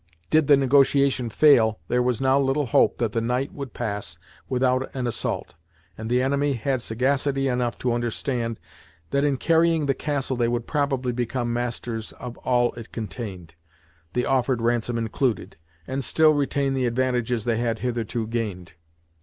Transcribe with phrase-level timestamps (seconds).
[0.31, 4.17] Did the negotiation fail, there was now little hope that the night would pass
[4.49, 5.53] without an assault,
[5.95, 8.59] and the enemy had sagacity enough to understand
[9.11, 13.53] that in carrying the castle they would probably become masters of all it contained,
[14.13, 18.71] the offered ransom included, and still retain the advantages they had hitherto gained.